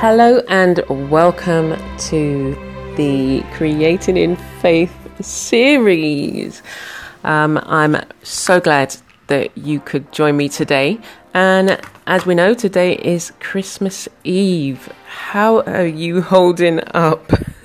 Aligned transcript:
Hello 0.00 0.40
and 0.48 0.78
welcome 1.10 1.76
to 1.98 2.54
the 2.96 3.44
Creating 3.54 4.16
in 4.16 4.36
Faith 4.36 4.94
series. 5.20 6.62
Um, 7.24 7.58
I'm 7.64 7.96
so 8.22 8.60
glad 8.60 8.96
that 9.26 9.58
you 9.58 9.80
could 9.80 10.12
join 10.12 10.36
me 10.36 10.48
today. 10.48 11.00
And 11.34 11.80
as 12.06 12.24
we 12.24 12.36
know, 12.36 12.54
today 12.54 12.94
is 12.94 13.32
Christmas 13.40 14.08
Eve. 14.22 14.88
How 15.08 15.62
are 15.62 15.88
you 15.88 16.22
holding 16.22 16.78
up? 16.94 17.32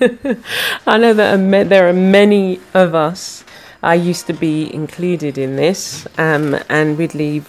I 0.88 0.98
know 0.98 1.14
that 1.14 1.68
there 1.68 1.88
are 1.88 1.92
many 1.92 2.58
of 2.74 2.96
us. 2.96 3.44
I 3.80 3.94
used 3.94 4.26
to 4.26 4.32
be 4.32 4.74
included 4.74 5.38
in 5.38 5.54
this, 5.54 6.08
um, 6.18 6.58
and 6.68 6.98
we'd 6.98 7.14
leave 7.14 7.48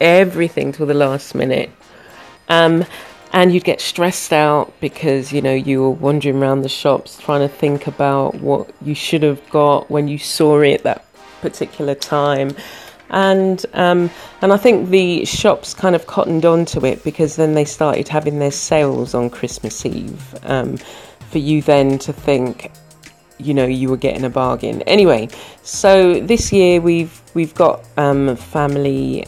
everything 0.00 0.72
till 0.72 0.86
the 0.86 0.94
last 0.94 1.34
minute. 1.34 1.70
Um, 2.48 2.86
and 3.32 3.52
you'd 3.52 3.64
get 3.64 3.80
stressed 3.80 4.32
out 4.32 4.72
because 4.80 5.32
you 5.32 5.40
know 5.40 5.54
you 5.54 5.82
were 5.82 5.90
wandering 5.90 6.36
around 6.36 6.62
the 6.62 6.68
shops 6.68 7.18
trying 7.18 7.40
to 7.40 7.54
think 7.54 7.86
about 7.86 8.34
what 8.36 8.70
you 8.82 8.94
should 8.94 9.22
have 9.22 9.48
got 9.50 9.90
when 9.90 10.06
you 10.06 10.18
saw 10.18 10.60
it 10.60 10.82
that 10.82 11.04
particular 11.40 11.94
time. 11.94 12.54
And 13.10 13.64
um, 13.74 14.10
and 14.40 14.52
I 14.52 14.56
think 14.56 14.88
the 14.88 15.24
shops 15.24 15.74
kind 15.74 15.94
of 15.94 16.06
cottoned 16.06 16.46
onto 16.46 16.86
it 16.86 17.04
because 17.04 17.36
then 17.36 17.54
they 17.54 17.64
started 17.64 18.08
having 18.08 18.38
their 18.38 18.50
sales 18.50 19.14
on 19.14 19.28
Christmas 19.28 19.84
Eve 19.84 20.34
um, 20.44 20.76
for 21.30 21.38
you 21.38 21.60
then 21.60 21.98
to 21.98 22.12
think 22.12 22.70
you 23.38 23.52
know 23.52 23.66
you 23.66 23.90
were 23.90 23.98
getting 23.98 24.24
a 24.24 24.30
bargain. 24.30 24.80
Anyway 24.82 25.28
so 25.62 26.20
this 26.20 26.52
year 26.52 26.80
we've 26.80 27.20
we've 27.34 27.54
got 27.54 27.84
um, 27.98 28.34
family 28.34 29.26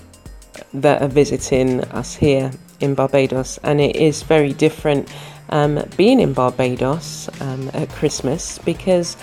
that 0.72 1.02
are 1.02 1.08
visiting 1.08 1.83
us 1.84 2.14
here 2.14 2.50
in 2.80 2.94
Barbados, 2.94 3.58
and 3.62 3.80
it 3.80 3.97
is 3.97 4.22
very 4.22 4.53
different 4.53 5.08
um, 5.50 5.83
being 5.97 6.20
in 6.20 6.33
Barbados 6.33 7.28
um, 7.41 7.70
at 7.75 7.89
Christmas 7.91 8.58
because 8.58 9.17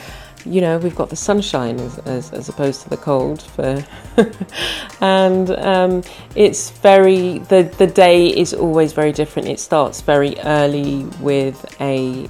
you 0.46 0.62
know 0.62 0.78
we've 0.80 0.96
got 0.96 1.10
the 1.10 1.16
sunshine 1.16 1.80
as, 1.80 2.00
as, 2.00 2.34
as 2.34 2.50
opposed 2.50 2.82
to 2.82 2.90
the 2.90 2.98
cold 2.98 3.42
for 3.42 3.86
and 5.02 5.52
um, 5.52 6.04
it's 6.36 6.72
very 6.72 7.40
the 7.40 7.64
the 7.78 7.88
day 7.88 8.28
is 8.28 8.54
always 8.54 8.94
very 8.94 9.12
different. 9.12 9.48
It 9.48 9.60
starts 9.60 10.02
very 10.02 10.40
early 10.40 11.06
with 11.20 11.64
a 11.82 12.30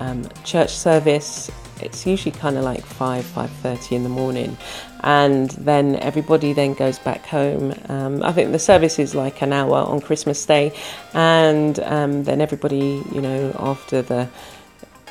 um, 0.00 0.28
church 0.44 0.70
service 0.70 1.50
it's 1.82 2.06
usually 2.06 2.32
kind 2.32 2.56
of 2.56 2.64
like 2.64 2.84
5 2.84 3.24
5.30 3.24 3.92
in 3.92 4.02
the 4.02 4.08
morning 4.08 4.56
and 5.00 5.50
then 5.50 5.96
everybody 5.96 6.52
then 6.52 6.74
goes 6.74 6.98
back 6.98 7.24
home. 7.26 7.74
Um, 7.88 8.22
i 8.22 8.32
think 8.32 8.52
the 8.52 8.58
service 8.58 8.98
is 8.98 9.14
like 9.14 9.42
an 9.42 9.52
hour 9.52 9.76
on 9.76 10.00
christmas 10.00 10.44
day 10.44 10.72
and 11.14 11.78
um, 11.80 12.24
then 12.24 12.40
everybody 12.40 13.02
you 13.12 13.20
know 13.20 13.54
after 13.58 14.02
the 14.02 14.28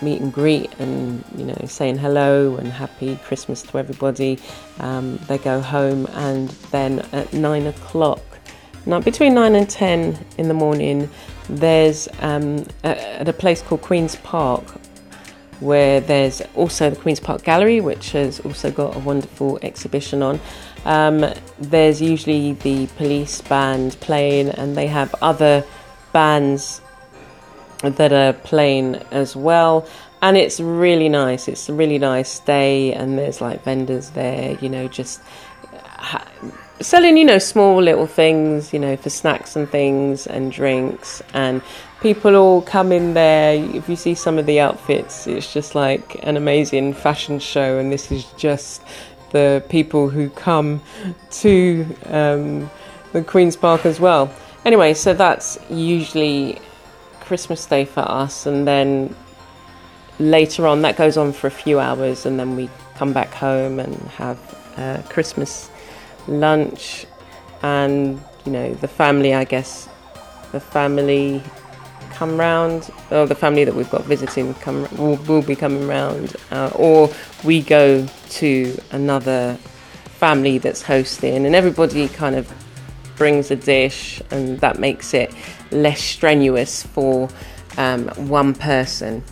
meet 0.01 0.21
and 0.21 0.31
greet 0.31 0.71
and 0.79 1.23
you 1.35 1.45
know 1.45 1.57
saying 1.65 1.97
hello 1.97 2.55
and 2.57 2.71
happy 2.71 3.17
christmas 3.23 3.61
to 3.63 3.77
everybody 3.77 4.37
um, 4.79 5.17
they 5.27 5.37
go 5.37 5.59
home 5.59 6.05
and 6.13 6.49
then 6.71 6.99
at 7.11 7.31
nine 7.33 7.67
o'clock 7.67 8.21
now 8.85 8.99
between 8.99 9.33
nine 9.33 9.55
and 9.55 9.69
ten 9.69 10.17
in 10.37 10.47
the 10.47 10.53
morning 10.53 11.09
there's 11.49 12.07
um, 12.19 12.65
at 12.83 13.27
a 13.27 13.33
place 13.33 13.61
called 13.61 13.81
queen's 13.81 14.15
park 14.17 14.63
where 15.59 15.99
there's 15.99 16.41
also 16.55 16.89
the 16.89 16.95
Queen's 16.95 17.19
Park 17.19 17.43
Gallery, 17.43 17.81
which 17.81 18.11
has 18.11 18.39
also 18.41 18.71
got 18.71 18.95
a 18.95 18.99
wonderful 18.99 19.59
exhibition 19.61 20.21
on. 20.21 20.39
Um, 20.85 21.25
there's 21.59 22.01
usually 22.01 22.53
the 22.53 22.87
police 22.97 23.41
band 23.41 23.99
playing, 23.99 24.49
and 24.49 24.77
they 24.77 24.87
have 24.87 25.13
other 25.21 25.63
bands 26.13 26.81
that 27.81 28.13
are 28.13 28.33
playing 28.33 28.95
as 29.11 29.35
well. 29.35 29.87
And 30.21 30.35
it's 30.35 30.59
really 30.59 31.09
nice. 31.09 31.47
It's 31.47 31.69
a 31.69 31.73
really 31.73 31.99
nice 31.99 32.39
day, 32.39 32.93
and 32.93 33.17
there's 33.17 33.41
like 33.41 33.63
vendors 33.63 34.11
there, 34.11 34.57
you 34.61 34.69
know, 34.69 34.87
just 34.87 35.21
ha- 35.83 36.27
selling, 36.79 37.17
you 37.17 37.25
know, 37.25 37.39
small 37.39 37.81
little 37.81 38.07
things, 38.07 38.73
you 38.73 38.79
know, 38.79 38.95
for 38.97 39.09
snacks 39.09 39.55
and 39.55 39.69
things 39.69 40.27
and 40.27 40.51
drinks. 40.51 41.21
And 41.33 41.61
people 42.01 42.35
all 42.35 42.61
come 42.61 42.91
in 42.91 43.13
there. 43.13 43.55
If 43.55 43.89
you 43.89 43.95
see 43.95 44.15
some 44.15 44.37
of 44.37 44.45
the 44.45 44.59
outfits, 44.59 45.27
it's 45.27 45.53
just 45.53 45.75
like 45.75 46.19
an 46.23 46.37
amazing 46.37 46.93
fashion 46.93 47.39
show. 47.39 47.79
And 47.79 47.91
this 47.91 48.11
is 48.11 48.25
just 48.37 48.81
the 49.31 49.63
people 49.69 50.09
who 50.09 50.29
come 50.29 50.81
to 51.31 51.85
um, 52.05 52.69
the 53.11 53.23
Queen's 53.23 53.55
Park 53.55 53.85
as 53.85 53.99
well. 53.99 54.31
Anyway, 54.65 54.93
so 54.93 55.13
that's 55.13 55.57
usually 55.69 56.59
Christmas 57.21 57.65
Day 57.65 57.85
for 57.85 58.01
us. 58.01 58.45
And 58.45 58.67
then 58.67 59.15
later 60.19 60.67
on, 60.67 60.81
that 60.83 60.97
goes 60.97 61.17
on 61.17 61.33
for 61.33 61.47
a 61.47 61.51
few 61.51 61.79
hours. 61.79 62.25
And 62.25 62.39
then 62.39 62.55
we 62.55 62.69
come 62.95 63.13
back 63.13 63.33
home 63.33 63.79
and 63.79 63.95
have 64.09 64.37
uh, 64.77 65.01
Christmas 65.09 65.69
lunch, 66.27 67.05
and 67.61 68.21
you 68.45 68.51
know 68.51 68.73
the 68.75 68.87
family. 68.87 69.33
I 69.33 69.43
guess 69.43 69.89
the 70.51 70.59
family 70.59 71.41
come 72.11 72.37
round, 72.37 72.89
or 73.11 73.27
the 73.27 73.35
family 73.35 73.63
that 73.63 73.75
we've 73.75 73.89
got 73.91 74.03
visiting 74.05 74.53
come 74.55 74.87
will, 74.97 75.17
will 75.27 75.41
be 75.41 75.55
coming 75.55 75.87
round, 75.87 76.35
uh, 76.51 76.71
or 76.75 77.11
we 77.43 77.61
go 77.61 78.07
to 78.29 78.77
another 78.91 79.55
family 80.19 80.57
that's 80.57 80.81
hosting, 80.81 81.45
and 81.45 81.55
everybody 81.55 82.07
kind 82.07 82.35
of 82.35 82.51
brings 83.17 83.51
a 83.51 83.55
dish, 83.55 84.21
and 84.31 84.59
that 84.59 84.79
makes 84.79 85.13
it 85.13 85.33
less 85.71 86.01
strenuous 86.01 86.83
for 86.83 87.29
um, 87.77 88.07
one 88.27 88.53
person. 88.53 89.23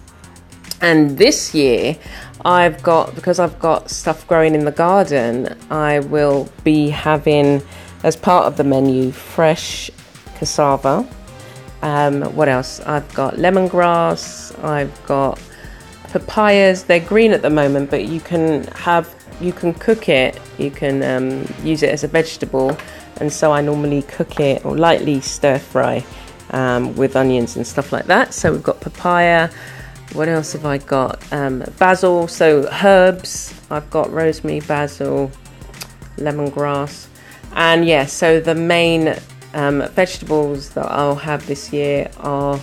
And 0.82 1.18
this 1.18 1.56
year, 1.56 1.98
I've 2.46 2.82
got, 2.84 3.16
because 3.16 3.40
I've 3.40 3.58
got 3.58 3.90
stuff 3.90 4.28
growing 4.28 4.54
in 4.54 4.66
the 4.66 4.72
garden, 4.72 5.58
I 5.72 6.00
will 6.00 6.48
be 6.64 6.90
having, 6.90 7.64
as 8.04 8.16
part 8.16 8.46
of 8.46 8.56
the 8.56 8.64
menu, 8.64 9.12
fresh 9.12 9.90
cassava. 10.38 11.08
Um, 11.82 12.22
what 12.36 12.48
else? 12.48 12.80
I've 12.82 13.12
got 13.16 13.34
lemongrass, 13.36 14.58
I've 14.64 15.06
got 15.08 15.40
papayas. 16.10 16.84
They're 16.84 17.00
green 17.00 17.32
at 17.32 17.42
the 17.42 17.50
moment, 17.50 17.90
but 17.90 18.06
you 18.06 18.20
can 18.20 18.64
have, 18.68 19.14
you 19.42 19.52
can 19.52 19.74
cook 19.74 20.08
it, 20.08 20.40
you 20.60 20.70
can 20.70 21.04
um, 21.04 21.48
use 21.64 21.82
it 21.82 21.90
as 21.90 22.04
a 22.04 22.08
vegetable. 22.08 22.78
And 23.18 23.34
so 23.34 23.52
I 23.52 23.62
normally 23.62 24.04
cook 24.04 24.40
it 24.40 24.64
or 24.64 24.78
lightly 24.78 25.20
stir 25.20 25.58
fry 25.58 26.06
um, 26.52 26.96
with 26.96 27.16
onions 27.16 27.56
and 27.56 27.66
stuff 27.66 27.92
like 27.92 28.06
that. 28.06 28.34
So 28.34 28.52
we've 28.52 28.62
got 28.62 28.82
papaya. 28.82 29.50
What 30.14 30.28
else 30.30 30.54
have 30.54 30.66
I 30.66 30.78
got? 30.78 31.22
Um, 31.34 31.64
basil, 31.78 32.28
so 32.28 32.70
herbs. 32.84 33.54
I've 33.70 33.90
got 33.90 34.12
rosemary, 34.12 34.62
basil, 34.62 35.32
lemongrass, 36.18 37.08
and 37.54 37.86
yeah. 37.86 38.06
So 38.06 38.40
the 38.40 38.56
main 38.56 39.16
um, 39.54 39.88
vegetables 39.90 40.70
that 40.72 40.90
I'll 40.90 41.16
have 41.16 41.46
this 41.48 41.74
year 41.74 42.10
are 42.20 42.60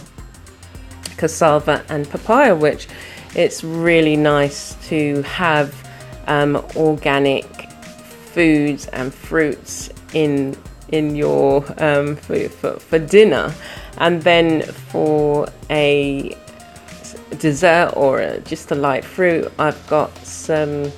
cassava 1.17 1.85
and 1.89 2.09
papaya, 2.09 2.55
which 2.55 2.89
it's 3.35 3.65
really 3.65 4.17
nice 4.17 4.75
to 4.89 5.23
have 5.23 5.75
um, 6.27 6.56
organic 6.77 7.44
foods 8.33 8.87
and 8.89 9.12
fruits 9.12 9.91
in 10.15 10.56
in 10.89 11.17
your 11.17 11.65
um, 11.83 12.17
for, 12.17 12.49
for, 12.49 12.79
for 12.79 12.99
dinner, 12.99 13.53
and 13.99 14.23
then 14.23 14.62
for 14.62 15.49
a 15.71 16.37
dessert 17.38 17.93
or 17.97 18.38
just 18.44 18.70
a 18.70 18.75
light 18.75 19.05
fruit, 19.05 19.53
I've 19.59 19.87
got 19.88 20.17
some 20.19 20.93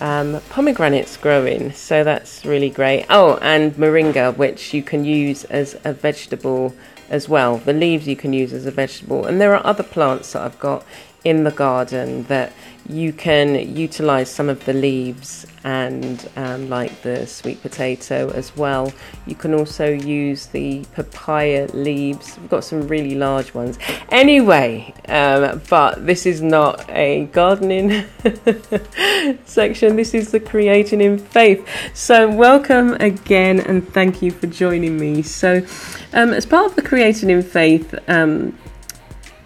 um, 0.00 0.40
pomegranates 0.50 1.16
growing, 1.16 1.72
so 1.72 2.04
that's 2.04 2.44
really 2.44 2.70
great. 2.70 3.06
Oh, 3.10 3.38
and 3.42 3.72
moringa, 3.74 4.36
which 4.36 4.74
you 4.74 4.82
can 4.82 5.04
use 5.04 5.44
as 5.44 5.78
a 5.84 5.92
vegetable 5.92 6.74
as 7.10 7.28
well. 7.28 7.58
The 7.58 7.72
leaves 7.72 8.08
you 8.08 8.16
can 8.16 8.32
use 8.32 8.52
as 8.52 8.66
a 8.66 8.70
vegetable, 8.70 9.26
and 9.26 9.40
there 9.40 9.54
are 9.54 9.64
other 9.66 9.82
plants 9.82 10.32
that 10.32 10.42
I've 10.42 10.58
got 10.58 10.84
in 11.24 11.44
the 11.44 11.50
garden 11.50 12.24
that 12.24 12.52
you 12.88 13.12
can 13.12 13.76
utilize 13.76 14.28
some 14.28 14.48
of 14.48 14.64
the 14.64 14.72
leaves 14.72 15.46
and 15.62 16.28
um, 16.36 16.68
like 16.68 17.02
the 17.02 17.26
sweet 17.26 17.62
potato 17.62 18.30
as 18.30 18.56
well. 18.56 18.92
You 19.26 19.36
can 19.36 19.54
also 19.54 19.88
use 19.88 20.46
the 20.46 20.84
papaya 20.92 21.68
leaves. 21.72 22.36
We've 22.38 22.50
got 22.50 22.64
some 22.64 22.88
really 22.88 23.14
large 23.14 23.54
ones. 23.54 23.78
Anyway, 24.10 24.92
um, 25.08 25.62
but 25.70 26.04
this 26.04 26.26
is 26.26 26.42
not 26.42 26.88
a 26.90 27.26
gardening 27.26 28.04
section. 29.44 29.94
This 29.94 30.14
is 30.14 30.32
the 30.32 30.40
creating 30.40 31.00
in 31.00 31.18
faith. 31.18 31.66
So 31.94 32.28
welcome 32.28 32.94
again 32.94 33.60
and 33.60 33.88
thank 33.88 34.22
you 34.22 34.32
for 34.32 34.48
joining 34.48 34.98
me. 34.98 35.22
So 35.22 35.64
um, 36.12 36.32
as 36.32 36.46
part 36.46 36.66
of 36.66 36.74
the 36.74 36.82
creating 36.82 37.30
in 37.30 37.42
faith, 37.42 37.94
um, 38.08 38.58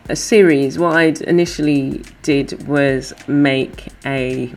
a 0.08 0.16
series, 0.16 0.78
what 0.78 0.94
I 0.94 1.14
initially 1.26 2.02
did 2.22 2.66
was 2.66 3.12
make 3.26 3.88
a 4.04 4.54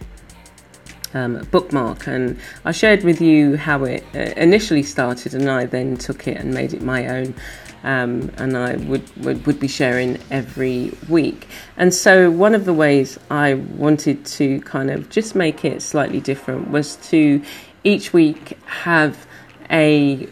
um, 1.14 1.48
bookmark, 1.52 2.08
and 2.08 2.40
I 2.66 2.72
shared 2.72 3.04
with 3.04 3.20
you 3.20 3.58
how 3.58 3.84
it 3.84 4.04
uh, 4.14 4.20
initially 4.38 4.84
started, 4.84 5.34
and 5.34 5.50
I 5.50 5.66
then 5.66 5.98
took 5.98 6.28
it 6.28 6.38
and 6.38 6.54
made 6.54 6.74
it 6.74 6.82
my 6.82 7.08
own. 7.08 7.34
Um, 7.82 8.30
and 8.38 8.58
I 8.58 8.76
would, 8.76 9.10
would, 9.24 9.46
would 9.46 9.58
be 9.58 9.70
sharing 9.70 10.20
every 10.30 10.92
week. 11.08 11.48
And 11.78 11.94
so, 11.94 12.30
one 12.30 12.54
of 12.54 12.66
the 12.66 12.74
ways 12.74 13.18
I 13.32 13.54
wanted 13.54 14.26
to 14.26 14.60
kind 14.62 14.92
of 14.92 15.10
just 15.10 15.34
make 15.34 15.64
it 15.64 15.82
slightly 15.82 16.20
different 16.20 16.70
was 16.72 16.98
to 17.08 17.42
each 17.86 18.12
week 18.12 18.58
have 18.66 19.26
a 19.72 20.28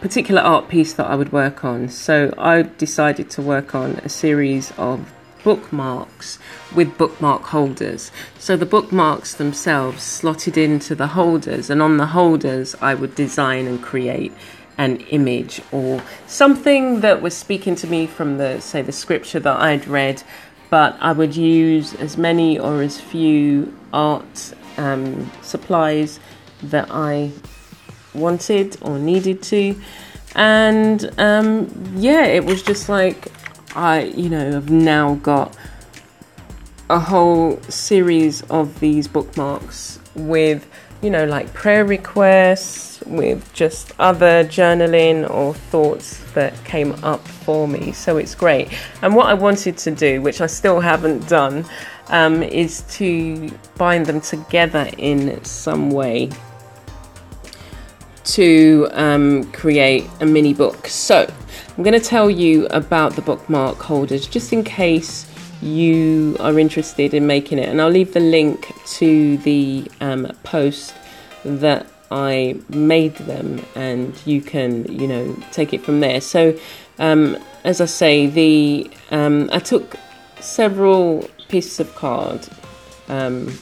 particular 0.00 0.40
art 0.40 0.68
piece 0.68 0.92
that 0.94 1.06
I 1.06 1.14
would 1.14 1.32
work 1.32 1.64
on. 1.64 1.88
So 1.88 2.32
I 2.38 2.62
decided 2.62 3.30
to 3.30 3.42
work 3.42 3.74
on 3.74 3.96
a 3.96 4.08
series 4.08 4.72
of 4.78 5.12
bookmarks 5.44 6.38
with 6.74 6.96
bookmark 6.98 7.42
holders. 7.42 8.10
So 8.38 8.56
the 8.56 8.66
bookmarks 8.66 9.34
themselves 9.34 10.02
slotted 10.02 10.56
into 10.56 10.94
the 10.94 11.08
holders, 11.08 11.70
and 11.70 11.80
on 11.82 11.96
the 11.96 12.06
holders, 12.06 12.74
I 12.80 12.94
would 12.94 13.14
design 13.14 13.66
and 13.66 13.82
create 13.82 14.32
an 14.78 15.00
image 15.10 15.60
or 15.72 16.02
something 16.26 17.00
that 17.00 17.20
was 17.20 17.36
speaking 17.36 17.74
to 17.76 17.86
me 17.86 18.06
from 18.06 18.38
the, 18.38 18.60
say, 18.60 18.82
the 18.82 18.92
scripture 18.92 19.40
that 19.40 19.60
I'd 19.60 19.86
read. 19.86 20.22
But 20.70 20.96
I 21.00 21.12
would 21.12 21.36
use 21.36 21.94
as 21.94 22.16
many 22.16 22.58
or 22.58 22.80
as 22.80 23.00
few 23.00 23.76
art 23.92 24.54
um, 24.76 25.30
supplies 25.42 26.20
that 26.62 26.88
I 26.90 27.32
wanted 28.14 28.76
or 28.82 28.98
needed 28.98 29.42
to. 29.44 29.74
And 30.34 31.10
um, 31.18 31.92
yeah, 31.96 32.24
it 32.24 32.44
was 32.44 32.62
just 32.62 32.88
like 32.88 33.32
I, 33.74 34.02
you 34.02 34.28
know, 34.28 34.52
have 34.52 34.70
now 34.70 35.14
got 35.16 35.56
a 36.88 36.98
whole 36.98 37.60
series 37.62 38.42
of 38.42 38.80
these 38.80 39.06
bookmarks 39.06 40.00
with, 40.16 40.66
you 41.02 41.10
know, 41.10 41.24
like 41.24 41.52
prayer 41.54 41.84
requests, 41.84 43.00
with 43.06 43.52
just 43.54 43.92
other 43.98 44.44
journaling 44.44 45.28
or 45.30 45.54
thoughts 45.54 46.20
that 46.32 46.52
came 46.64 46.92
up 47.04 47.26
for 47.26 47.68
me. 47.68 47.92
So 47.92 48.16
it's 48.16 48.34
great. 48.34 48.68
And 49.02 49.14
what 49.14 49.26
I 49.26 49.34
wanted 49.34 49.78
to 49.78 49.90
do, 49.90 50.20
which 50.20 50.40
I 50.40 50.46
still 50.46 50.80
haven't 50.80 51.28
done, 51.28 51.64
um, 52.08 52.42
is 52.42 52.82
to 52.96 53.50
bind 53.76 54.06
them 54.06 54.20
together 54.20 54.90
in 54.98 55.42
some 55.44 55.90
way 55.90 56.30
to 58.24 58.88
um, 58.92 59.50
create 59.52 60.04
a 60.20 60.26
mini 60.26 60.54
book. 60.54 60.86
So, 60.86 61.32
I'm 61.76 61.82
going 61.82 61.98
to 61.98 62.06
tell 62.06 62.30
you 62.30 62.66
about 62.66 63.16
the 63.16 63.22
bookmark 63.22 63.78
holders 63.78 64.26
just 64.26 64.52
in 64.52 64.64
case 64.64 65.26
you 65.62 66.36
are 66.40 66.58
interested 66.58 67.14
in 67.14 67.26
making 67.26 67.58
it, 67.58 67.68
and 67.68 67.80
I'll 67.80 67.90
leave 67.90 68.12
the 68.12 68.20
link 68.20 68.72
to 68.98 69.36
the 69.38 69.90
um, 70.00 70.26
post 70.42 70.94
that 71.44 71.86
I 72.10 72.58
made 72.68 73.14
them, 73.16 73.64
and 73.74 74.14
you 74.26 74.40
can, 74.40 74.84
you 74.92 75.06
know, 75.06 75.36
take 75.52 75.72
it 75.72 75.82
from 75.82 76.00
there. 76.00 76.20
So, 76.20 76.58
um, 76.98 77.38
as 77.64 77.80
I 77.80 77.86
say, 77.86 78.26
the 78.26 78.90
um, 79.10 79.48
I 79.52 79.58
took 79.58 79.96
several 80.40 81.28
pieces 81.48 81.80
of 81.80 81.94
card, 81.94 82.48
um, 83.08 83.52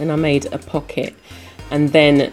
and 0.00 0.10
I 0.10 0.16
made 0.16 0.46
a 0.52 0.58
pocket, 0.58 1.14
and 1.70 1.90
then 1.90 2.32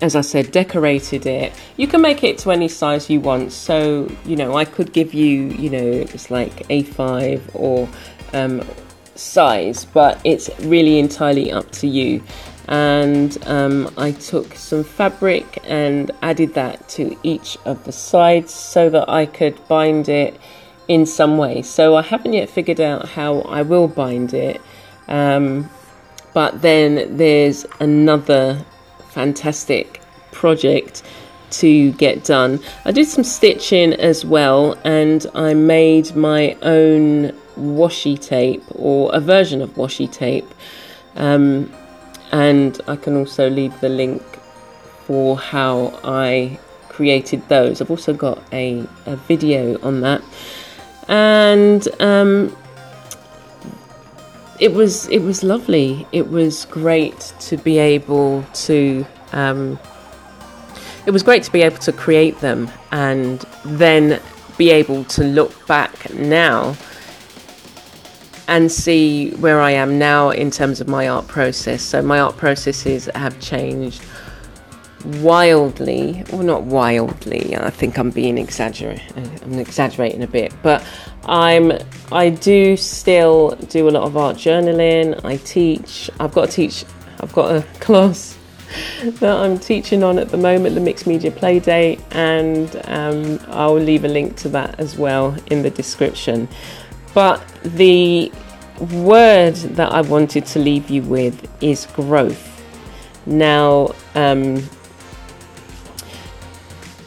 as 0.00 0.16
I 0.16 0.22
said, 0.22 0.50
decorated 0.50 1.26
it. 1.26 1.52
You 1.76 1.86
can 1.86 2.00
make 2.00 2.24
it 2.24 2.38
to 2.38 2.50
any 2.50 2.68
size 2.68 3.10
you 3.10 3.20
want. 3.20 3.52
So, 3.52 4.10
you 4.24 4.36
know, 4.36 4.56
I 4.56 4.64
could 4.64 4.92
give 4.92 5.12
you, 5.12 5.48
you 5.48 5.70
know, 5.70 5.78
it's 5.78 6.30
like 6.30 6.66
A5 6.68 7.42
or 7.54 7.88
um, 8.32 8.66
size, 9.14 9.84
but 9.84 10.20
it's 10.24 10.48
really 10.60 10.98
entirely 10.98 11.52
up 11.52 11.70
to 11.72 11.86
you. 11.86 12.22
And 12.68 13.36
um, 13.46 13.92
I 13.98 14.12
took 14.12 14.54
some 14.54 14.84
fabric 14.84 15.58
and 15.64 16.10
added 16.22 16.54
that 16.54 16.88
to 16.90 17.16
each 17.22 17.58
of 17.64 17.84
the 17.84 17.92
sides 17.92 18.54
so 18.54 18.88
that 18.90 19.08
I 19.08 19.26
could 19.26 19.66
bind 19.68 20.08
it 20.08 20.40
in 20.88 21.04
some 21.04 21.36
way. 21.36 21.62
So 21.62 21.96
I 21.96 22.02
haven't 22.02 22.32
yet 22.32 22.48
figured 22.48 22.80
out 22.80 23.08
how 23.08 23.40
I 23.40 23.62
will 23.62 23.88
bind 23.88 24.34
it. 24.34 24.60
Um, 25.08 25.68
but 26.32 26.62
then 26.62 27.16
there's 27.16 27.66
another 27.80 28.64
fantastic 29.12 30.00
project 30.32 31.02
to 31.50 31.92
get 31.92 32.24
done. 32.24 32.60
I 32.84 32.92
did 32.92 33.06
some 33.06 33.24
stitching 33.24 33.92
as 33.94 34.24
well, 34.24 34.78
and 34.84 35.26
I 35.34 35.54
made 35.54 36.14
my 36.14 36.56
own 36.62 37.32
washi 37.56 38.18
tape 38.18 38.62
or 38.70 39.14
a 39.14 39.20
version 39.20 39.60
of 39.60 39.70
washi 39.70 40.10
tape. 40.10 40.48
Um, 41.16 41.72
and 42.32 42.80
I 42.86 42.96
can 42.96 43.16
also 43.16 43.50
leave 43.50 43.78
the 43.80 43.88
link 43.88 44.22
for 45.06 45.36
how 45.36 45.98
I 46.04 46.58
created 46.88 47.48
those. 47.48 47.80
I've 47.80 47.90
also 47.90 48.14
got 48.14 48.40
a, 48.52 48.86
a 49.06 49.16
video 49.16 49.80
on 49.82 50.02
that, 50.02 50.22
and 51.08 51.88
um, 52.00 52.56
it 54.60 54.74
was 54.74 55.08
it 55.08 55.20
was 55.20 55.42
lovely. 55.42 56.06
It 56.12 56.28
was 56.28 56.66
great 56.66 57.32
to 57.40 57.56
be 57.56 57.78
able 57.78 58.44
to. 58.66 59.06
Um, 59.32 59.78
it 61.06 61.12
was 61.12 61.22
great 61.22 61.42
to 61.44 61.50
be 61.50 61.62
able 61.62 61.78
to 61.78 61.92
create 61.92 62.38
them 62.40 62.70
and 62.92 63.40
then 63.64 64.20
be 64.58 64.70
able 64.70 65.04
to 65.04 65.24
look 65.24 65.66
back 65.66 66.12
now 66.12 66.76
and 68.48 68.70
see 68.70 69.30
where 69.36 69.60
I 69.60 69.70
am 69.70 69.98
now 69.98 70.30
in 70.30 70.50
terms 70.50 70.80
of 70.80 70.88
my 70.88 71.08
art 71.08 71.26
process. 71.26 71.82
So 71.82 72.02
my 72.02 72.20
art 72.20 72.36
processes 72.36 73.08
have 73.14 73.40
changed 73.40 74.02
wildly, 75.04 76.24
well 76.32 76.42
not 76.42 76.62
wildly. 76.62 77.56
I 77.56 77.70
think 77.70 77.98
I'm 77.98 78.10
being 78.10 78.38
exaggerate. 78.38 79.02
I'm 79.16 79.58
exaggerating 79.58 80.22
a 80.22 80.26
bit, 80.26 80.52
but 80.62 80.84
I'm 81.24 81.72
I 82.12 82.30
do 82.30 82.76
still 82.76 83.50
do 83.68 83.88
a 83.88 83.90
lot 83.90 84.04
of 84.04 84.16
art 84.16 84.36
journaling. 84.36 85.24
I 85.24 85.36
teach. 85.38 86.10
I've 86.18 86.32
got 86.32 86.50
to 86.50 86.52
teach. 86.52 86.84
I've 87.20 87.32
got 87.32 87.54
a 87.54 87.62
class 87.80 88.36
that 89.02 89.36
I'm 89.36 89.58
teaching 89.58 90.02
on 90.02 90.18
at 90.18 90.28
the 90.28 90.36
moment, 90.36 90.74
the 90.74 90.80
Mixed 90.80 91.06
Media 91.06 91.30
Playdate, 91.30 92.00
and 92.12 92.80
um, 92.86 93.40
I'll 93.48 93.74
leave 93.74 94.04
a 94.04 94.08
link 94.08 94.36
to 94.38 94.48
that 94.50 94.78
as 94.78 94.96
well 94.96 95.36
in 95.50 95.62
the 95.62 95.70
description. 95.70 96.48
But 97.14 97.44
the 97.64 98.30
word 98.92 99.56
that 99.56 99.92
I 99.92 100.00
wanted 100.02 100.46
to 100.46 100.58
leave 100.58 100.88
you 100.88 101.02
with 101.02 101.48
is 101.62 101.86
growth. 101.86 102.46
Now, 103.26 103.94
um, 104.14 104.62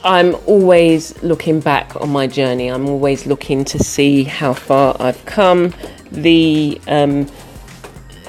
I'm 0.03 0.36
always 0.48 1.22
looking 1.24 1.62
back 1.62 1.95
on 2.01 2.10
my 2.10 2.27
journey. 2.27 2.67
I'm 2.69 2.89
always 2.89 3.25
looking 3.25 3.63
to 3.65 3.79
see 3.79 4.25
how 4.25 4.53
far 4.53 4.98
I've 5.00 5.24
come, 5.25 5.74
the 6.12 6.81
um, 6.88 7.27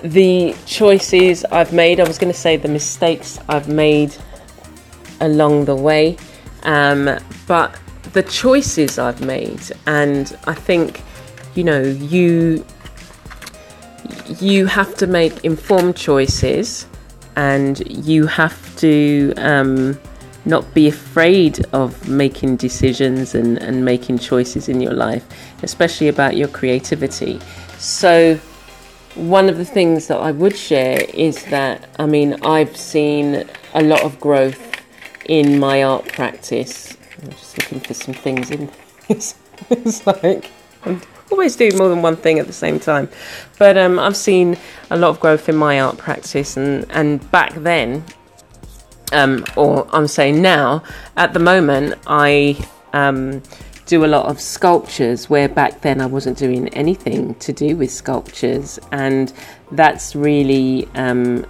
the 0.03 0.55
choices 0.67 1.45
I've 1.47 1.73
made. 1.73 1.99
I 1.99 2.07
was 2.07 2.17
going 2.17 2.33
to 2.33 2.39
say 2.39 2.57
the 2.57 2.69
mistakes 2.69 3.41
I've 3.49 3.69
made 3.69 4.15
along 5.21 5.65
the 5.65 5.75
way, 5.75 6.17
um, 6.63 7.19
but 7.49 7.77
the 8.13 8.23
choices 8.23 8.99
I've 9.01 9.21
made, 9.21 9.61
and 9.89 10.37
I 10.47 10.55
think 10.55 11.03
you 11.57 11.65
know 11.65 11.83
you 11.83 12.65
you 14.39 14.67
have 14.67 14.95
to 14.97 15.09
make 15.09 15.45
informed 15.45 15.97
choices, 15.97 16.87
and 17.35 17.83
you 18.07 18.27
have 18.27 18.77
to. 18.77 19.35
Um, 19.39 19.99
not 20.45 20.75
be 20.75 20.89
afraid 20.89 21.65
of 21.73 22.09
making 22.09 22.57
decisions 22.57 23.35
and, 23.35 23.59
and 23.59 23.85
making 23.85 24.19
choices 24.19 24.69
in 24.69 24.81
your 24.81 24.93
life, 24.93 25.25
especially 25.63 26.09
about 26.09 26.37
your 26.37 26.49
creativity. 26.49 27.41
So, 27.79 28.37
one 29.15 29.49
of 29.49 29.59
the 29.59 29.65
things 29.65 30.09
that 30.09 30.19
I 30.19 30.33
would 30.33 30.57
share 30.57 31.01
is 31.15 31.45
that 31.47 31.89
I 31.99 32.07
mean, 32.07 32.35
I've 32.43 32.77
seen 32.77 33.45
a 33.75 33.83
lot 33.83 34.03
of 34.03 34.19
growth 34.21 34.83
in 35.27 35.59
my 35.59 35.83
art 35.83 36.07
practice. 36.09 36.97
I'm 37.23 37.31
just 37.31 37.59
looking 37.59 37.81
for 37.81 37.95
some 37.95 38.15
things 38.15 38.51
in 38.51 38.71
it's, 39.09 39.35
it's 39.71 40.07
like, 40.07 40.51
I'm 40.85 41.01
always 41.31 41.57
doing 41.57 41.77
more 41.77 41.89
than 41.89 42.03
one 42.03 42.17
thing 42.17 42.39
at 42.39 42.47
the 42.47 42.53
same 42.53 42.81
time. 42.81 43.09
But 43.59 43.77
um, 43.77 43.99
I've 43.99 44.17
seen 44.17 44.57
a 44.91 44.97
lot 44.97 45.11
of 45.11 45.21
growth 45.21 45.49
in 45.49 45.57
my 45.57 45.81
art 45.81 45.99
practice, 45.99 46.57
and 46.57 46.87
and 46.91 47.31
back 47.31 47.55
then, 47.55 48.05
um, 49.13 49.45
or 49.57 49.87
I'm 49.93 50.09
saying 50.09 50.41
now, 50.41 50.83
at 51.17 51.33
the 51.33 51.41
moment, 51.41 51.95
I 52.07 52.57
um, 52.93 53.43
do 53.87 54.05
a 54.05 54.07
lot 54.07 54.27
of 54.27 54.41
sculptures 54.41 55.29
where 55.29 55.49
back 55.49 55.83
then 55.83 56.01
I 56.01 56.07
wasn't 56.07 56.39
doing 56.39 56.69
anything 56.71 57.35
to 57.37 57.53
do 57.53 57.77
with 57.77 57.91
sculptures, 57.91 58.79
and 58.93 59.33
that's 59.73 60.17
really 60.17 60.89
um, 60.95 61.47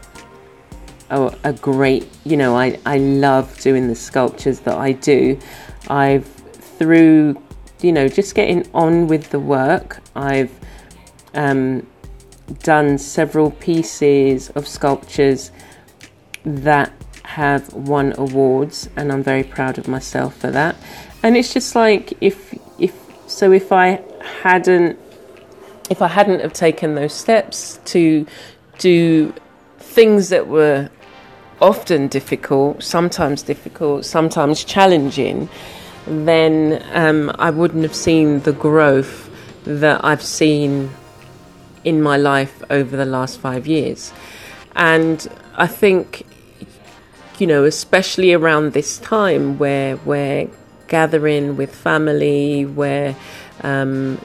a, 1.11 1.34
a, 1.44 1.52
great, 1.52 2.08
you 2.25 2.37
know, 2.37 2.56
I, 2.56 2.78
I 2.84 2.99
love 2.99 3.58
doing 3.61 3.88
the 3.88 3.94
sculptures 3.94 4.61
that 4.61 4.76
I 4.76 4.92
do. 4.92 5.38
I've 5.88 6.26
through, 6.26 7.40
you 7.80 7.92
know, 7.92 8.08
just 8.08 8.34
getting 8.34 8.68
on 8.75 9.06
with 9.06 9.30
the 9.30 9.38
work, 9.38 10.02
I've 10.16 10.52
um, 11.34 11.87
done 12.62 12.99
several 12.99 13.52
pieces 13.52 14.50
of 14.50 14.66
sculptures 14.66 15.52
that 16.44 16.92
have 17.25 17.73
won 17.73 18.14
awards, 18.16 18.88
and 18.97 19.11
I'm 19.11 19.23
very 19.23 19.45
proud 19.45 19.78
of 19.78 19.88
myself 19.88 20.37
for 20.37 20.50
that. 20.50 20.76
And 21.23 21.37
it's 21.37 21.52
just 21.52 21.75
like 21.75 22.12
if 22.21 22.57
if 22.78 22.95
so 23.26 23.52
if 23.52 23.73
I 23.73 24.02
hadn't 24.43 24.99
if 25.90 26.00
I 26.00 26.09
hadn't 26.09 26.40
have 26.40 26.52
taken 26.52 26.95
those 26.95 27.12
steps 27.12 27.81
to 27.87 28.26
do 28.78 29.35
things 29.78 30.28
that 30.31 30.49
were 30.49 30.90
often 31.61 32.09
difficult, 32.09 32.83
sometimes 32.83 33.43
difficult, 33.43 34.04
sometimes 34.04 34.64
challenging, 34.64 35.49
then 36.07 36.85
um, 36.93 37.35
I 37.38 37.50
wouldn't 37.50 37.83
have 37.83 37.95
seen 37.95 38.40
the 38.40 38.52
growth 38.52 39.31
that 39.64 40.04
I've 40.04 40.23
seen 40.23 40.90
in 41.85 42.02
my 42.02 42.16
life 42.16 42.62
over 42.71 42.97
the 42.97 43.04
last 43.04 43.38
five 43.38 43.66
years. 43.66 44.12
And 44.75 45.26
I 45.54 45.66
think, 45.66 46.26
you 47.41 47.47
know, 47.47 47.64
especially 47.64 48.33
around 48.33 48.73
this 48.73 48.99
time 48.99 49.59
where 49.59 49.97
we're 49.99 50.49
gathering 50.88 51.57
with 51.57 51.75
family, 51.75 52.64
we're 52.64 53.17
um, 53.62 54.19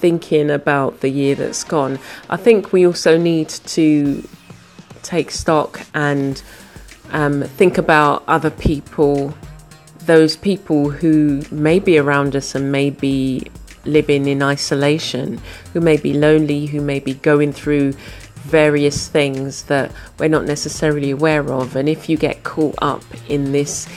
thinking 0.00 0.50
about 0.50 1.00
the 1.00 1.08
year 1.08 1.34
that's 1.34 1.64
gone, 1.64 1.98
I 2.30 2.36
think 2.36 2.72
we 2.72 2.86
also 2.86 3.16
need 3.16 3.48
to 3.48 4.26
take 5.02 5.30
stock 5.30 5.80
and 5.94 6.42
um, 7.10 7.42
think 7.42 7.78
about 7.78 8.24
other 8.26 8.50
people 8.50 9.34
those 10.06 10.36
people 10.36 10.90
who 10.90 11.42
may 11.50 11.78
be 11.78 11.98
around 11.98 12.34
us 12.36 12.54
and 12.54 12.70
may 12.72 12.90
be 12.90 13.44
living 13.84 14.26
in 14.26 14.42
isolation, 14.42 15.40
who 15.72 15.80
may 15.80 15.96
be 15.96 16.12
lonely, 16.12 16.66
who 16.66 16.80
may 16.80 17.00
be 17.00 17.14
going 17.14 17.52
through 17.52 17.92
various 18.46 19.08
things 19.08 19.64
that 19.64 19.92
we're 20.18 20.28
not 20.28 20.44
necessarily 20.44 21.10
aware 21.10 21.52
of. 21.52 21.76
And 21.76 21.88
if 21.88 22.08
you 22.08 22.16
get 22.16 22.44
caught 22.44 22.76
up 22.80 23.02
in 23.28 23.52
this 23.52 23.88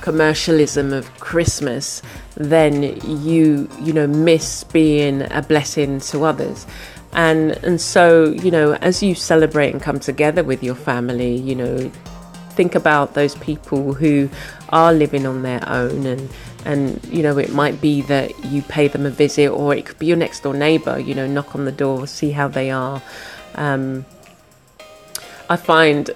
commercialism 0.00 0.92
of 0.92 1.12
Christmas, 1.20 2.02
then 2.34 2.82
you 3.24 3.68
you 3.80 3.92
know 3.92 4.06
miss 4.06 4.64
being 4.64 5.22
a 5.30 5.42
blessing 5.42 6.00
to 6.00 6.24
others. 6.24 6.66
And 7.12 7.52
and 7.64 7.80
so, 7.80 8.30
you 8.30 8.50
know, 8.50 8.74
as 8.76 9.02
you 9.02 9.14
celebrate 9.14 9.70
and 9.72 9.82
come 9.82 10.00
together 10.00 10.42
with 10.42 10.62
your 10.62 10.74
family, 10.74 11.36
you 11.36 11.54
know, 11.54 11.90
think 12.52 12.74
about 12.74 13.14
those 13.14 13.34
people 13.36 13.94
who 13.94 14.28
are 14.70 14.92
living 14.92 15.26
on 15.26 15.42
their 15.42 15.66
own 15.68 16.06
and 16.06 16.30
and 16.64 17.04
you 17.06 17.22
know 17.22 17.38
it 17.38 17.52
might 17.52 17.80
be 17.80 18.02
that 18.02 18.44
you 18.44 18.62
pay 18.62 18.88
them 18.88 19.04
a 19.06 19.10
visit 19.10 19.48
or 19.48 19.74
it 19.74 19.84
could 19.84 19.98
be 19.98 20.06
your 20.06 20.16
next 20.16 20.42
door 20.42 20.54
neighbor 20.54 20.98
you 20.98 21.14
know 21.14 21.26
knock 21.26 21.54
on 21.54 21.64
the 21.64 21.72
door 21.72 22.06
see 22.06 22.30
how 22.30 22.46
they 22.46 22.70
are 22.70 23.02
um, 23.54 24.04
i 25.48 25.56
find 25.56 26.10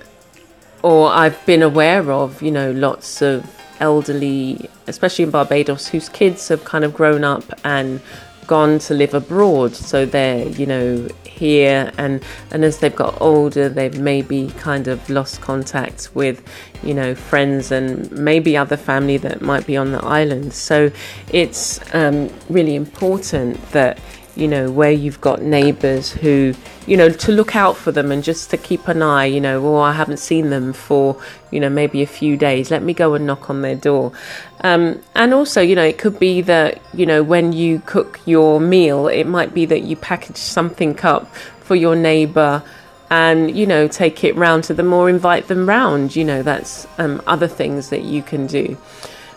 or 0.83 1.09
i've 1.11 1.45
been 1.47 1.62
aware 1.62 2.11
of 2.11 2.43
you 2.43 2.50
know 2.50 2.71
lots 2.73 3.23
of 3.23 3.45
elderly 3.81 4.69
especially 4.87 5.25
in 5.25 5.31
barbados 5.31 5.88
whose 5.88 6.09
kids 6.09 6.49
have 6.49 6.64
kind 6.64 6.85
of 6.85 6.95
grown 6.95 7.25
up 7.25 7.45
and 7.64 8.00
gone 8.47 8.78
to 8.78 8.95
live 8.95 9.14
abroad. 9.14 9.75
So 9.75 10.07
they're 10.07 10.49
you 10.49 10.66
know 10.66 11.09
here 11.25 11.93
and 11.99 12.23
and 12.50 12.64
as 12.64 12.78
they've 12.78 12.97
got 12.97 13.21
older 13.21 13.69
they've 13.69 13.99
maybe 13.99 14.49
kind 14.57 14.88
of 14.88 15.11
lost 15.11 15.43
contact 15.43 16.09
with 16.14 16.43
you 16.83 16.95
know 16.95 17.14
friends 17.14 17.71
and 17.71 18.11
maybe 18.12 18.57
other 18.57 18.76
family 18.76 19.19
that 19.19 19.43
might 19.43 19.66
be 19.66 19.76
on 19.76 19.93
the 19.93 20.05
island. 20.05 20.52
So 20.52 20.90
it's 21.33 21.81
um, 21.95 22.31
really 22.49 22.75
important 22.75 23.61
that 23.73 23.99
you 24.37 24.47
know, 24.47 24.71
where 24.71 24.90
you've 24.90 25.21
got 25.21 25.43
neighbours 25.43 26.12
who, 26.12 26.55
you 26.87 26.97
know, 26.97 27.09
to 27.09 27.33
look 27.33 27.57
out 27.57 27.76
for 27.76 27.90
them 27.90 28.12
and 28.12 28.23
just 28.23 28.50
to 28.50 28.57
keep 28.57 28.87
an 28.87 29.02
eye, 29.02 29.25
you 29.25 29.40
know, 29.40 29.66
oh, 29.66 29.78
I 29.78 29.93
haven't 29.93 30.19
seen 30.19 30.50
them 30.50 30.73
for, 30.73 31.21
you 31.50 31.59
know, 31.59 31.71
maybe 31.71 32.02
a 32.02 32.07
few 32.07 32.37
days. 32.37 32.71
Let 32.71 32.83
me 32.83 32.93
go 32.93 33.14
and 33.14 33.26
knock 33.26 33.49
on 33.49 33.62
their 33.62 33.75
door. 33.75 34.12
Um, 34.61 35.02
and 35.14 35.33
also, 35.33 35.61
you 35.61 35.75
know, 35.75 35.85
it 35.85 35.99
could 35.99 36.19
be 36.19 36.43
that, 36.43 36.81
you 36.93 37.07
know, 37.07 37.23
when 37.23 37.52
you 37.52 37.81
cook 37.87 38.21
your 38.26 38.61
meal, 38.61 39.09
it 39.09 39.25
might 39.25 39.55
be 39.55 39.64
that 39.66 39.83
you 39.83 39.97
package 39.97 40.37
something 40.37 40.99
up 41.02 41.35
for 41.61 41.75
your 41.75 41.97
neighbour 41.97 42.62
and, 43.09 43.57
you 43.57 43.66
know, 43.66 43.88
take 43.88 44.23
it 44.23 44.35
round 44.37 44.64
to 44.64 44.75
them 44.75 44.93
or 44.93 45.09
invite 45.09 45.49
them 45.49 45.69
round. 45.69 46.14
You 46.14 46.25
know, 46.25 46.43
that's 46.43 46.87
um, 46.99 47.23
other 47.26 47.49
things 47.49 47.88
that 47.90 48.02
you 48.02 48.23
can 48.23 48.47
do. 48.47 48.76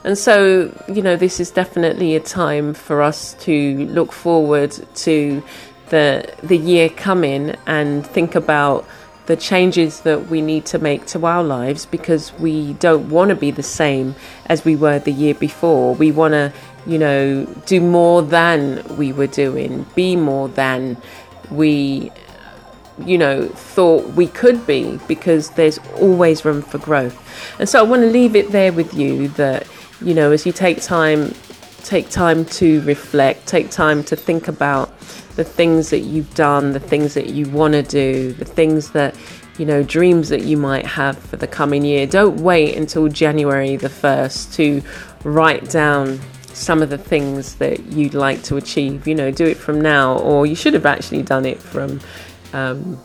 And 0.04 0.18
so, 0.18 0.74
you 0.88 1.02
know, 1.02 1.16
this 1.16 1.40
is 1.40 1.52
definitely 1.52 2.16
a 2.16 2.20
time 2.20 2.74
for 2.74 3.02
us 3.02 3.34
to 3.42 3.86
look 3.88 4.12
forward 4.12 4.72
to 4.96 5.44
the 5.90 6.34
the 6.44 6.58
year 6.58 6.90
coming 6.90 7.56
and 7.66 8.06
think 8.06 8.36
about 8.36 8.86
the 9.26 9.36
changes 9.36 10.02
that 10.02 10.28
we 10.28 10.42
need 10.42 10.66
to 10.66 10.80
make 10.80 11.06
to 11.06 11.26
our 11.26 11.44
lives 11.44 11.86
because 11.86 12.34
we 12.40 12.74
don't 12.74 13.10
want 13.10 13.30
to 13.30 13.36
be 13.36 13.52
the 13.52 13.64
same 13.64 14.16
as 14.48 14.66
we 14.66 14.76
were 14.76 15.00
the 15.00 15.12
year 15.12 15.36
before. 15.36 15.94
We 15.94 16.12
want 16.12 16.34
to, 16.34 16.52
you 16.88 16.98
know, 16.98 17.46
do 17.66 17.80
more 17.82 18.22
than 18.22 18.84
we 18.98 19.14
were 19.14 19.28
doing, 19.28 19.86
be 19.96 20.16
more 20.16 20.48
than 20.48 20.98
we 21.52 22.12
you 23.06 23.18
know 23.18 23.48
thought 23.48 24.04
we 24.14 24.28
could 24.28 24.68
be 24.68 25.00
because 25.08 25.52
there's 25.52 25.78
always 25.96 26.46
room 26.46 26.62
for 26.62 26.78
growth. 26.78 27.18
And 27.60 27.68
so 27.68 27.80
I 27.80 27.84
want 27.84 28.02
to 28.02 28.10
leave 28.10 28.36
it 28.36 28.52
there 28.52 28.74
with 28.74 28.94
you 28.94 29.30
that 29.30 29.68
you 30.02 30.14
know, 30.14 30.32
as 30.32 30.46
you 30.46 30.52
take 30.52 30.82
time, 30.82 31.34
take 31.84 32.10
time 32.10 32.46
to 32.46 32.82
reflect, 32.82 33.48
take 33.48 33.70
time 33.70 34.04
to 34.06 34.16
think 34.16 34.48
about 34.48 34.98
the 35.36 35.44
things 35.44 35.90
that 35.90 36.00
you've 36.00 36.34
done, 36.36 36.74
the 36.74 36.80
things 36.80 37.14
that 37.14 37.28
you 37.28 37.50
want 37.50 37.74
to 37.74 37.84
do, 37.84 38.34
the 38.34 38.46
things 38.46 38.92
that, 38.92 39.16
you 39.58 39.66
know, 39.66 39.84
dreams 39.84 40.30
that 40.30 40.44
you 40.44 40.58
might 40.58 40.86
have 40.86 41.18
for 41.18 41.38
the 41.38 41.48
coming 41.48 41.84
year. 41.84 42.06
Don't 42.06 42.42
wait 42.42 42.76
until 42.76 43.08
January 43.08 43.76
the 43.76 43.90
1st 43.90 44.54
to 44.56 44.82
write 45.24 45.70
down 45.70 46.20
some 46.54 46.82
of 46.82 46.90
the 46.90 46.98
things 46.98 47.56
that 47.56 47.80
you'd 47.94 48.14
like 48.14 48.44
to 48.44 48.58
achieve. 48.58 49.08
You 49.08 49.16
know, 49.16 49.32
do 49.32 49.46
it 49.46 49.58
from 49.58 49.80
now, 49.80 50.18
or 50.18 50.46
you 50.46 50.56
should 50.56 50.74
have 50.74 50.86
actually 50.86 51.24
done 51.24 51.46
it 51.46 51.60
from 51.60 52.00
um, 52.54 53.00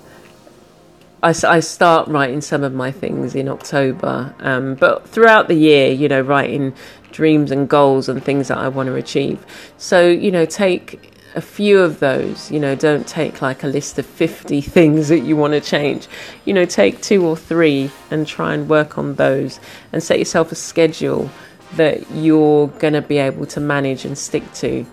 I, 1.24 1.34
I 1.48 1.60
start 1.60 2.06
writing 2.08 2.42
some 2.42 2.62
of 2.62 2.74
my 2.74 2.92
things 2.92 3.34
in 3.34 3.48
October, 3.48 4.34
um, 4.40 4.74
but 4.74 5.08
throughout 5.08 5.48
the 5.48 5.54
year, 5.54 5.90
you 5.90 6.06
know, 6.06 6.20
writing 6.20 6.74
dreams 7.12 7.50
and 7.50 7.66
goals 7.66 8.10
and 8.10 8.22
things 8.22 8.48
that 8.48 8.58
I 8.58 8.68
want 8.68 8.88
to 8.88 8.94
achieve. 8.94 9.44
So, 9.78 10.06
you 10.06 10.30
know, 10.30 10.44
take 10.44 11.14
a 11.34 11.40
few 11.40 11.80
of 11.80 11.98
those, 12.00 12.50
you 12.50 12.60
know, 12.60 12.74
don't 12.74 13.08
take 13.08 13.40
like 13.40 13.64
a 13.64 13.68
list 13.68 13.98
of 13.98 14.04
50 14.04 14.60
things 14.76 15.08
that 15.08 15.20
you 15.20 15.34
want 15.34 15.54
to 15.54 15.62
change. 15.62 16.08
You 16.44 16.52
know, 16.52 16.66
take 16.66 17.00
two 17.00 17.24
or 17.26 17.38
three 17.38 17.90
and 18.10 18.26
try 18.26 18.52
and 18.52 18.68
work 18.68 18.98
on 18.98 19.14
those 19.14 19.60
and 19.92 20.02
set 20.02 20.18
yourself 20.18 20.52
a 20.52 20.56
schedule 20.56 21.30
that 21.76 22.10
you're 22.10 22.68
going 22.68 22.92
to 22.92 23.02
be 23.02 23.16
able 23.16 23.46
to 23.46 23.60
manage 23.60 24.04
and 24.04 24.18
stick 24.18 24.52
to 24.54 24.84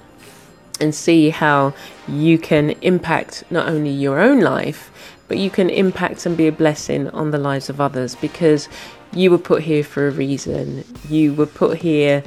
and 0.80 0.96
see 0.96 1.30
how 1.30 1.74
you 2.08 2.40
can 2.40 2.72
impact 2.82 3.44
not 3.52 3.68
only 3.68 3.92
your 3.92 4.20
own 4.20 4.40
life 4.40 4.92
but 5.32 5.38
you 5.38 5.50
can 5.50 5.70
impact 5.70 6.26
and 6.26 6.36
be 6.36 6.48
a 6.48 6.52
blessing 6.52 7.08
on 7.12 7.32
the 7.32 7.38
lives 7.38 7.70
of 7.70 7.80
others 7.80 8.16
because 8.16 8.68
you 9.14 9.32
were 9.32 9.38
put 9.38 9.64
here 9.64 9.82
for 9.82 10.10
a 10.10 10.12
reason. 10.12 10.84
You 11.08 11.34
were 11.34 11.46
put 11.46 11.78
here 11.78 12.22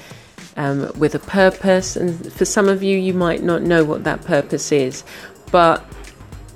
um, 0.57 0.91
with 0.99 1.15
a 1.15 1.19
purpose, 1.19 1.97
and 1.97 2.33
for 2.33 2.47
some 2.47 2.67
of 2.67 2.83
you, 2.83 2.97
you 2.97 3.13
might 3.13 3.43
not 3.43 3.61
know 3.61 3.85
what 3.85 4.05
that 4.05 4.23
purpose 4.23 4.73
is, 4.73 5.05
but 5.53 5.85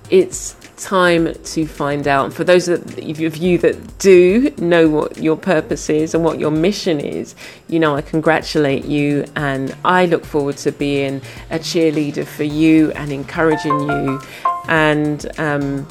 it's 0.08 0.56
time 0.78 1.34
to 1.34 1.66
find 1.66 2.08
out. 2.08 2.32
For 2.32 2.44
those 2.44 2.68
of 2.68 2.98
you 2.98 3.58
that 3.58 3.98
do 3.98 4.50
know 4.56 4.88
what 4.88 5.18
your 5.18 5.36
purpose 5.36 5.90
is 5.90 6.14
and 6.14 6.24
what 6.24 6.38
your 6.38 6.50
mission 6.50 6.98
is, 6.98 7.34
you 7.68 7.78
know, 7.78 7.94
I 7.94 8.00
congratulate 8.00 8.86
you 8.86 9.26
and 9.36 9.76
I 9.84 10.06
look 10.06 10.24
forward 10.24 10.56
to 10.58 10.72
being 10.72 11.20
a 11.50 11.58
cheerleader 11.58 12.26
for 12.26 12.44
you 12.44 12.90
and 12.92 13.12
encouraging 13.12 13.80
you. 13.82 14.22
And 14.66 15.26
um, 15.38 15.86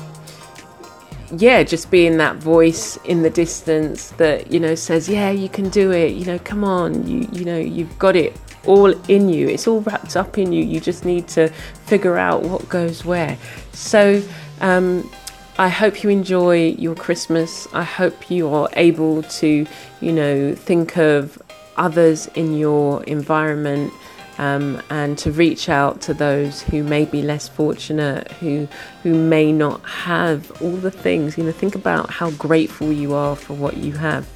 yeah, 1.31 1.63
just 1.63 1.91
being 1.91 2.17
that 2.17 2.37
voice 2.37 2.97
in 3.05 3.21
the 3.21 3.29
distance 3.29 4.11
that 4.11 4.51
you 4.51 4.59
know 4.59 4.75
says, 4.75 5.09
"Yeah, 5.09 5.31
you 5.31 5.49
can 5.49 5.69
do 5.69 5.91
it. 5.91 6.13
You 6.13 6.25
know, 6.25 6.39
come 6.39 6.63
on. 6.63 7.07
You 7.07 7.27
you 7.31 7.45
know, 7.45 7.57
you've 7.57 7.97
got 7.99 8.15
it 8.15 8.35
all 8.65 8.91
in 9.09 9.29
you. 9.29 9.47
It's 9.47 9.67
all 9.67 9.81
wrapped 9.81 10.15
up 10.15 10.37
in 10.37 10.51
you. 10.51 10.63
You 10.63 10.79
just 10.79 11.05
need 11.05 11.27
to 11.29 11.49
figure 11.85 12.17
out 12.17 12.43
what 12.43 12.67
goes 12.69 13.05
where. 13.05 13.37
So, 13.71 14.21
um, 14.61 15.09
I 15.57 15.69
hope 15.69 16.03
you 16.03 16.09
enjoy 16.09 16.69
your 16.77 16.93
Christmas. 16.95 17.67
I 17.73 17.83
hope 17.83 18.29
you 18.29 18.49
are 18.53 18.69
able 18.73 19.23
to, 19.23 19.65
you 20.01 20.11
know, 20.11 20.53
think 20.53 20.97
of 20.97 21.41
others 21.77 22.27
in 22.35 22.57
your 22.57 23.03
environment 23.03 23.93
um, 24.37 24.81
and 24.89 25.17
to 25.19 25.31
reach 25.31 25.69
out 25.69 26.01
to 26.01 26.13
those 26.13 26.61
who 26.61 26.83
may 26.83 27.05
be 27.05 27.21
less 27.21 27.47
fortunate, 27.47 28.31
who 28.33 28.67
who 29.03 29.13
may 29.13 29.51
not 29.51 29.83
have 29.85 30.51
all 30.61 30.77
the 30.77 30.91
things. 30.91 31.37
You 31.37 31.43
know, 31.45 31.51
think 31.51 31.75
about 31.75 32.09
how 32.09 32.31
grateful 32.31 32.91
you 32.91 33.13
are 33.13 33.35
for 33.35 33.53
what 33.53 33.77
you 33.77 33.93
have, 33.93 34.27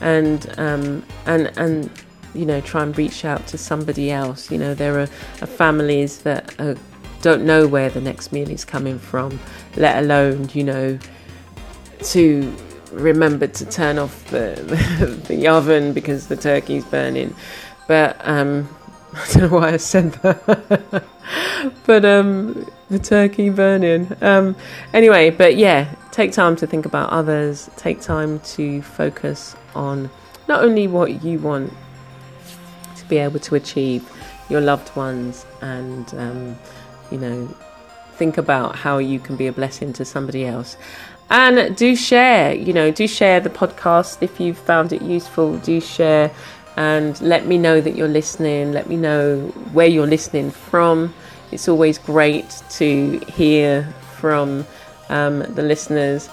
and 0.00 0.52
um, 0.58 1.04
and 1.26 1.52
and 1.56 1.90
you 2.34 2.44
know, 2.44 2.60
try 2.60 2.82
and 2.82 2.96
reach 2.98 3.24
out 3.24 3.46
to 3.48 3.58
somebody 3.58 4.10
else. 4.10 4.50
You 4.50 4.58
know, 4.58 4.74
there 4.74 4.98
are, 4.98 5.08
are 5.40 5.46
families 5.46 6.22
that 6.22 6.58
are, 6.60 6.76
don't 7.22 7.44
know 7.44 7.66
where 7.66 7.88
the 7.88 8.00
next 8.00 8.32
meal 8.32 8.50
is 8.50 8.64
coming 8.64 8.98
from, 8.98 9.38
let 9.76 10.02
alone 10.02 10.50
you 10.52 10.64
know 10.64 10.98
to 12.02 12.56
remember 12.92 13.46
to 13.46 13.64
turn 13.64 13.98
off 13.98 14.28
the, 14.30 15.24
the, 15.28 15.48
oven 15.48 15.92
because 15.92 16.26
the 16.26 16.36
turkey's 16.36 16.84
burning. 16.84 17.34
But 17.88 18.16
um, 18.20 18.68
I 19.16 19.32
don't 19.32 19.50
know 19.50 19.58
why 19.58 19.74
I 19.74 19.76
said 19.76 20.12
that. 20.14 21.04
but 21.86 22.04
um, 22.04 22.68
the 22.90 22.98
turkey 22.98 23.50
burning. 23.50 24.10
Um, 24.20 24.56
anyway, 24.92 25.30
but 25.30 25.56
yeah, 25.56 25.94
take 26.10 26.32
time 26.32 26.56
to 26.56 26.66
think 26.66 26.84
about 26.84 27.10
others. 27.10 27.70
Take 27.76 28.00
time 28.00 28.40
to 28.40 28.82
focus 28.82 29.54
on 29.74 30.10
not 30.48 30.64
only 30.64 30.88
what 30.88 31.22
you 31.22 31.38
want 31.38 31.72
to 32.96 33.04
be 33.06 33.18
able 33.18 33.38
to 33.40 33.54
achieve, 33.54 34.10
your 34.48 34.60
loved 34.60 34.94
ones, 34.96 35.46
and 35.62 36.12
um, 36.14 36.58
you 37.10 37.18
know, 37.18 37.46
think 38.16 38.36
about 38.36 38.74
how 38.74 38.98
you 38.98 39.20
can 39.20 39.36
be 39.36 39.46
a 39.46 39.52
blessing 39.52 39.92
to 39.94 40.04
somebody 40.04 40.44
else. 40.44 40.76
And 41.30 41.76
do 41.76 41.96
share, 41.96 42.52
you 42.54 42.72
know, 42.72 42.90
do 42.90 43.06
share 43.06 43.40
the 43.40 43.50
podcast 43.50 44.22
if 44.22 44.40
you've 44.40 44.58
found 44.58 44.92
it 44.92 45.02
useful. 45.02 45.56
Do 45.58 45.80
share 45.80 46.30
and 46.76 47.20
let 47.20 47.46
me 47.46 47.58
know 47.58 47.80
that 47.80 47.96
you're 47.96 48.08
listening. 48.08 48.72
Let 48.72 48.88
me 48.88 48.96
know 48.96 49.40
where 49.72 49.86
you're 49.86 50.06
listening 50.06 50.50
from. 50.50 51.14
It's 51.52 51.68
always 51.68 51.98
great 51.98 52.62
to 52.70 53.18
hear 53.28 53.84
from 54.18 54.66
um, 55.08 55.40
the 55.54 55.62
listeners. 55.62 56.28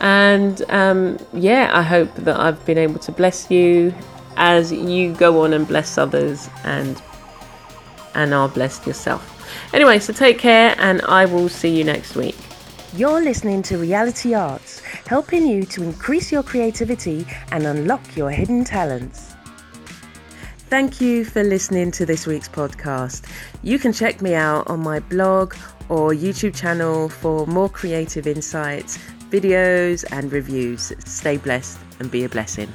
And 0.00 0.62
um, 0.70 1.18
yeah, 1.32 1.70
I 1.72 1.82
hope 1.82 2.14
that 2.16 2.38
I've 2.38 2.64
been 2.66 2.78
able 2.78 2.98
to 3.00 3.12
bless 3.12 3.50
you 3.50 3.94
as 4.36 4.72
you 4.72 5.14
go 5.14 5.44
on 5.44 5.52
and 5.52 5.66
bless 5.66 5.96
others 5.96 6.48
and 6.64 7.00
and 8.14 8.32
are 8.32 8.48
blessed 8.48 8.86
yourself. 8.86 9.30
Anyway, 9.72 9.98
so 9.98 10.12
take 10.12 10.38
care 10.38 10.74
and 10.78 11.02
I 11.02 11.24
will 11.24 11.48
see 11.48 11.76
you 11.76 11.84
next 11.84 12.14
week. 12.14 12.36
You're 12.96 13.20
listening 13.20 13.62
to 13.64 13.78
Reality 13.78 14.34
Arts, 14.34 14.80
helping 15.06 15.46
you 15.48 15.64
to 15.64 15.82
increase 15.82 16.30
your 16.30 16.44
creativity 16.44 17.26
and 17.50 17.66
unlock 17.66 18.16
your 18.16 18.30
hidden 18.30 18.62
talents. 18.64 19.33
Thank 20.74 21.00
you 21.00 21.24
for 21.24 21.44
listening 21.44 21.92
to 21.92 22.04
this 22.04 22.26
week's 22.26 22.48
podcast. 22.48 23.22
You 23.62 23.78
can 23.78 23.92
check 23.92 24.20
me 24.20 24.34
out 24.34 24.66
on 24.66 24.80
my 24.80 24.98
blog 24.98 25.54
or 25.88 26.10
YouTube 26.10 26.56
channel 26.56 27.08
for 27.08 27.46
more 27.46 27.68
creative 27.68 28.26
insights, 28.26 28.98
videos, 29.30 30.04
and 30.10 30.32
reviews. 30.32 30.92
Stay 31.04 31.36
blessed 31.36 31.78
and 32.00 32.10
be 32.10 32.24
a 32.24 32.28
blessing. 32.28 32.72